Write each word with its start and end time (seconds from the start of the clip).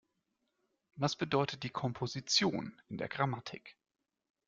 Was 0.95 1.15
bedeutet 1.15 1.61
die 1.61 1.69
Komposition 1.69 2.81
in 2.89 2.97
der 2.97 3.07
Grammatik? 3.07 3.77